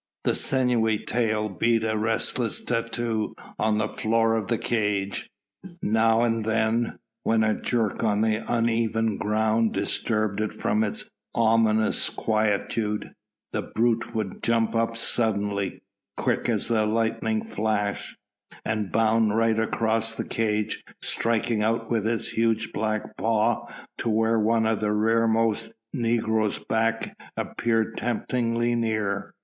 The 0.23 0.33
sinewy 0.33 0.97
tail 0.97 1.47
beat 1.47 1.83
a 1.83 1.95
restless 1.95 2.59
tattoo 2.63 3.35
on 3.59 3.77
the 3.77 3.87
floor 3.87 4.35
of 4.35 4.47
the 4.47 4.57
cage. 4.57 5.29
Now 5.79 6.23
and 6.23 6.43
then 6.43 6.97
when 7.21 7.43
a 7.43 7.53
jerk 7.61 8.03
on 8.03 8.21
the 8.21 8.37
uneven 8.51 9.19
ground 9.19 9.73
disturbed 9.75 10.41
it 10.41 10.53
from 10.53 10.83
its 10.83 11.07
ominous 11.35 12.09
quietude, 12.09 13.13
the 13.51 13.61
brute 13.61 14.15
would 14.15 14.41
jump 14.41 14.75
up 14.75 14.97
suddenly 14.97 15.83
quick 16.17 16.49
as 16.49 16.67
the 16.69 16.87
lightning 16.87 17.45
flash 17.45 18.17
and 18.65 18.91
bound 18.91 19.37
right 19.37 19.59
across 19.59 20.15
the 20.15 20.25
cage, 20.25 20.83
striking 21.03 21.61
out 21.61 21.91
with 21.91 22.07
its 22.07 22.29
huge 22.29 22.73
black 22.73 23.15
paw 23.17 23.67
to 23.99 24.09
where 24.09 24.39
one 24.39 24.65
of 24.65 24.79
the 24.79 24.91
rearmost 24.91 25.71
negro's 25.95 26.57
back 26.57 27.15
appeared 27.37 27.97
temptingly 27.97 28.73
near. 28.73 29.35